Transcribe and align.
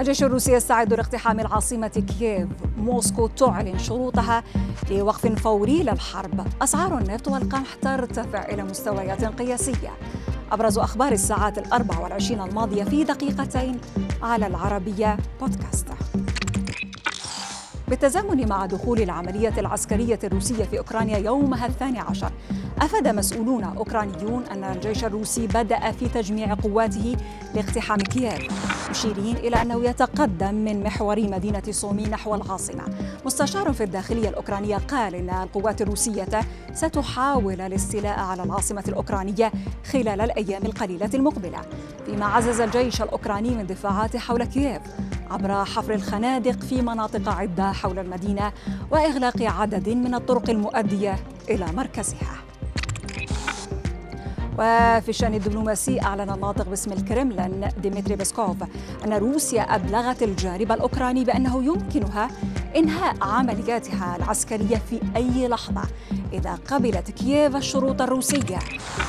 الجيش 0.00 0.22
الروسي 0.22 0.52
يستعد 0.52 0.94
لاقتحام 0.94 1.40
العاصمة 1.40 1.88
كييف. 1.88 2.48
موسكو 2.76 3.26
تعلن 3.26 3.78
شروطها 3.78 4.44
لوقف 4.90 5.26
فوري 5.42 5.82
للحرب. 5.82 6.46
أسعار 6.62 6.98
النفط 6.98 7.28
والقمح 7.28 7.74
ترتفع 7.74 8.44
إلى 8.44 8.62
مستويات 8.62 9.24
قياسية. 9.24 9.90
أبرز 10.52 10.78
أخبار 10.78 11.12
الساعات 11.12 11.58
الأربع 11.58 11.98
والعشرين 11.98 12.40
الماضية 12.40 12.84
في 12.84 13.04
دقيقتين 13.04 13.80
على 14.22 14.46
العربية 14.46 15.16
بودكاست. 15.40 15.86
بالتزامن 17.88 18.48
مع 18.48 18.66
دخول 18.66 19.02
العملية 19.02 19.54
العسكرية 19.58 20.18
الروسية 20.24 20.64
في 20.64 20.78
أوكرانيا 20.78 21.18
يومها 21.18 21.66
الثاني 21.66 21.98
عشر 21.98 22.32
أفاد 22.80 23.08
مسؤولون 23.08 23.64
أوكرانيون 23.64 24.44
أن 24.44 24.64
الجيش 24.64 25.04
الروسي 25.04 25.46
بدأ 25.46 25.90
في 25.92 26.08
تجميع 26.08 26.54
قواته 26.54 27.16
لاقتحام 27.54 27.98
كييف 27.98 28.48
مشيرين 28.90 29.36
إلى 29.36 29.62
أنه 29.62 29.84
يتقدم 29.84 30.54
من 30.54 30.82
محور 30.82 31.20
مدينة 31.20 31.62
سومي 31.70 32.04
نحو 32.06 32.34
العاصمة. 32.34 32.82
مستشار 33.26 33.72
في 33.72 33.84
الداخلية 33.84 34.28
الأوكرانية 34.28 34.76
قال 34.76 35.14
إن 35.14 35.30
القوات 35.30 35.82
الروسية 35.82 36.28
ستحاول 36.72 37.60
الاستيلاء 37.60 38.18
على 38.18 38.42
العاصمة 38.42 38.84
الأوكرانية 38.88 39.52
خلال 39.92 40.20
الأيام 40.20 40.62
القليلة 40.62 41.10
المقبلة. 41.14 41.60
فيما 42.06 42.26
عزز 42.26 42.60
الجيش 42.60 43.02
الأوكراني 43.02 43.50
من 43.50 43.66
دفاعاته 43.66 44.18
حول 44.18 44.44
كييف 44.44 44.82
عبر 45.30 45.64
حفر 45.64 45.94
الخنادق 45.94 46.60
في 46.60 46.82
مناطق 46.82 47.28
عدة 47.28 47.72
حول 47.72 47.98
المدينة 47.98 48.52
وإغلاق 48.90 49.42
عدد 49.42 49.88
من 49.88 50.14
الطرق 50.14 50.50
المؤدية 50.50 51.16
إلى 51.50 51.66
مركزها. 51.76 52.49
وفي 54.60 55.08
الشأن 55.08 55.34
الدبلوماسي 55.34 56.00
أعلن 56.02 56.30
الناطق 56.30 56.68
باسم 56.68 56.92
الكرملين 56.92 57.68
ديمتري 57.82 58.16
بيسكوف 58.16 58.56
أن 59.04 59.12
روسيا 59.12 59.62
أبلغت 59.62 60.22
الجانب 60.22 60.72
الأوكراني 60.72 61.24
بأنه 61.24 61.64
يمكنها 61.64 62.28
إنهاء 62.76 63.16
عملياتها 63.22 64.16
العسكرية 64.16 64.76
في 64.76 65.00
أي 65.16 65.48
لحظة. 65.48 65.82
إذا 66.32 66.58
قبلت 66.70 67.10
كييف 67.10 67.56
الشروط 67.56 68.02
الروسية. 68.02 68.58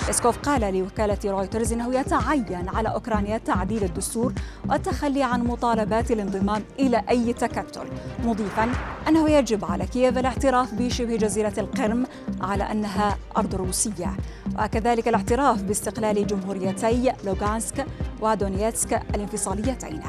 بيسكوف 0.08 0.38
قال 0.38 0.74
لوكالة 0.74 1.18
رويترز 1.26 1.74
إنه 1.74 2.00
يتعين 2.00 2.70
على 2.70 2.90
أوكرانيا 2.90 3.38
تعديل 3.38 3.84
الدستور 3.84 4.34
والتخلي 4.70 5.24
عن 5.24 5.44
مطالبات 5.44 6.12
الانضمام 6.12 6.64
إلى 6.80 7.04
أي 7.10 7.34
تكتل. 7.34 7.88
مضيفا 8.26 8.72
أنه 9.08 9.30
يجب 9.30 9.66
على 9.66 9.86
كييف 9.86 10.18
الاعتراف 10.18 10.74
بشبه 10.74 11.16
جزيرة 11.16 11.54
القرم 11.58 12.06
على 12.42 12.64
أنها 12.64 13.18
أرض 13.38 13.56
روسية. 13.56 14.14
وكذلك 14.60 15.08
الاعتراف 15.08 15.64
باستقلال 15.64 16.28
جمهوريتي 16.28 17.14
لوغانسك 17.24 17.86
ودونيتسك 18.22 19.02
الانفصاليتين. 19.16 20.02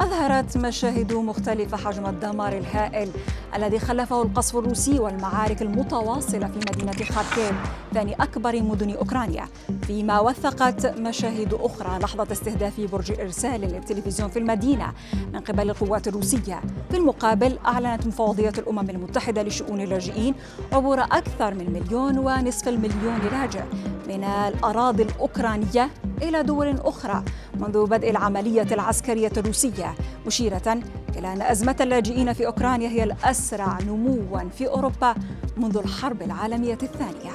أظهرت 0.00 0.56
مشاهد 0.56 1.12
مختلفة 1.12 1.76
حجم 1.76 2.06
الدمار 2.06 2.52
الهائل 2.52 3.10
الذي 3.56 3.78
خلفه 3.78 4.22
القصف 4.22 4.56
الروسي 4.56 4.98
والمعارك 4.98 5.62
المتواصلة 5.62 6.46
في 6.46 6.58
مدينة 6.58 6.92
خاركيف 6.92 7.52
ثاني 7.94 8.14
أكبر 8.14 8.62
مدن 8.62 8.90
أوكرانيا 8.90 9.44
فيما 9.86 10.20
وثقت 10.20 10.86
مشاهد 10.86 11.54
أخرى 11.54 11.98
لحظة 11.98 12.26
استهداف 12.32 12.80
برج 12.80 13.20
إرسال 13.20 13.60
للتلفزيون 13.60 14.30
في 14.30 14.38
المدينة 14.38 14.92
من 15.32 15.40
قبل 15.40 15.70
القوات 15.70 16.08
الروسية. 16.08 16.60
في 16.90 16.96
المقابل 16.96 17.58
أعلنت 17.66 18.06
مفوضية 18.06 18.52
الأمم 18.58 18.90
المتحدة 18.90 19.42
لشؤون 19.42 19.80
اللاجئين 19.80 20.34
عبور 20.72 21.00
أكثر 21.00 21.54
من 21.54 21.72
مليون 21.72 22.18
ونصف 22.18 22.68
المليون 22.68 23.18
لاجئ 23.32 23.62
من 24.08 24.24
الأراضي 24.24 25.02
الأوكرانية 25.02 25.90
إلى 26.22 26.42
دول 26.42 26.76
أخرى 26.84 27.22
منذ 27.54 27.86
بدء 27.86 28.10
العملية 28.10 28.66
العسكرية 28.72 29.32
الروسية 29.36 29.94
مشيرة 30.26 30.78
إلى 31.16 31.32
أن 31.32 31.42
أزمة 31.42 31.76
اللاجئين 31.80 32.32
في 32.32 32.46
أوكرانيا 32.46 32.88
هي 32.88 33.04
الأسرع 33.04 33.78
نموا 33.80 34.48
في 34.58 34.68
أوروبا 34.68 35.14
منذ 35.56 35.76
الحرب 35.76 36.22
العالمية 36.22 36.78
الثانية. 36.82 37.32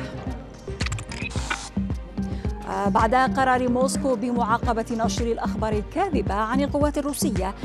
بعد 2.88 3.16
قرار 3.16 3.70
موسكو 3.70 4.16
بمعاقبة 4.16 4.86
نشر 4.92 5.26
الأخبار 5.26 5.74
الكاذبة 5.74 6.34
عن 6.34 6.62
القوات 6.62 6.98
الروسية 6.98 7.56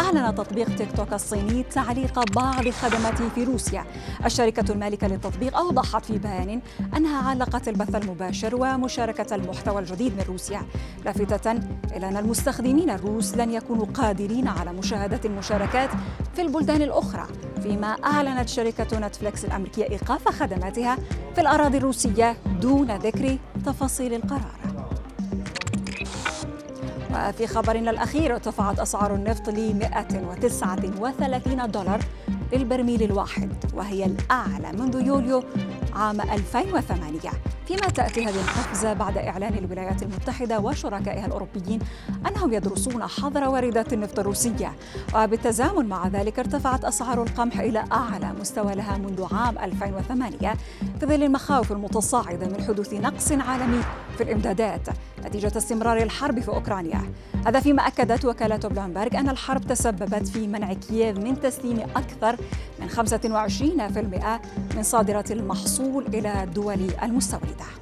أعلن 0.00 0.34
تطبيق 0.34 0.76
تيك 0.76 0.92
توك 0.96 1.12
الصيني 1.12 1.62
تعليق 1.62 2.32
بعض 2.34 2.68
خدماته 2.68 3.28
في 3.28 3.44
روسيا. 3.44 3.84
الشركة 4.24 4.72
المالكة 4.72 5.06
للتطبيق 5.06 5.56
أوضحت 5.56 6.04
في 6.04 6.18
بيان 6.18 6.60
أنها 6.96 7.28
علقت 7.28 7.68
البث 7.68 7.94
المباشر 7.94 8.56
ومشاركة 8.56 9.34
المحتوى 9.34 9.80
الجديد 9.80 10.12
من 10.12 10.24
روسيا. 10.28 10.62
لافتة 11.04 11.52
إلى 11.96 12.08
أن 12.08 12.16
المستخدمين 12.16 12.90
الروس 12.90 13.36
لن 13.36 13.50
يكونوا 13.50 13.86
قادرين 13.94 14.48
على 14.48 14.72
مشاهدة 14.72 15.20
المشاركات 15.24 15.90
في 16.34 16.42
البلدان 16.42 16.82
الأخرى. 16.82 17.26
فيما 17.62 17.86
أعلنت 17.86 18.48
شركة 18.48 18.98
نتفليكس 18.98 19.44
الأمريكية 19.44 19.90
إيقاف 19.90 20.28
خدماتها 20.28 20.96
في 21.34 21.40
الأراضي 21.40 21.78
الروسية 21.78 22.36
دون 22.60 22.96
ذكر 22.96 23.38
تفاصيل 23.66 24.14
القرار. 24.14 24.62
وفي 27.14 27.46
خبرنا 27.46 27.90
الأخير 27.90 28.34
ارتفعت 28.34 28.80
أسعار 28.80 29.14
النفط 29.14 29.48
ل 29.48 29.74
139 29.74 31.70
دولار 31.70 32.00
للبرميل 32.52 33.02
الواحد 33.02 33.50
وهي 33.74 34.04
الأعلى 34.04 34.72
منذ 34.72 35.06
يوليو 35.06 35.42
عام 35.94 36.20
2008 36.20 37.30
فيما 37.66 37.88
تأتي 37.88 38.24
هذه 38.24 38.40
القفزة 38.40 38.92
بعد 38.92 39.18
إعلان 39.18 39.54
الولايات 39.54 40.02
المتحدة 40.02 40.60
وشركائها 40.60 41.26
الأوروبيين 41.26 41.78
أنهم 42.28 42.52
يدرسون 42.52 43.06
حظر 43.06 43.48
واردات 43.48 43.92
النفط 43.92 44.18
الروسية. 44.18 44.72
وبالتزامن 45.14 45.88
مع 45.88 46.08
ذلك 46.08 46.38
ارتفعت 46.38 46.84
أسعار 46.84 47.22
القمح 47.22 47.60
إلى 47.60 47.84
أعلى 47.92 48.32
مستوى 48.40 48.74
لها 48.74 48.98
منذ 48.98 49.26
عام 49.34 49.58
2008 49.58 50.54
في 51.00 51.06
ظل 51.06 51.22
المخاوف 51.22 51.72
المتصاعدة 51.72 52.46
من 52.46 52.64
حدوث 52.64 52.92
نقص 52.94 53.32
عالمي 53.32 53.82
في 54.16 54.22
الإمدادات 54.22 54.88
نتيجة 55.24 55.52
استمرار 55.56 56.02
الحرب 56.02 56.40
في 56.40 56.48
أوكرانيا. 56.48 57.12
هذا 57.46 57.60
فيما 57.60 57.86
أكدت 57.86 58.24
وكالة 58.24 58.56
بلومبرغ 58.56 59.18
أن 59.18 59.28
الحرب 59.28 59.66
تسببت 59.66 60.28
في 60.28 60.46
منع 60.46 60.72
كييف 60.72 61.18
من 61.18 61.40
تسليم 61.40 61.80
أكثر 61.80 62.36
من 62.80 62.90
25% 62.90 64.76
من 64.76 64.82
صادرات 64.82 65.32
المحصول 65.32 66.06
إلى 66.06 66.48
감사합니다. 67.52 67.81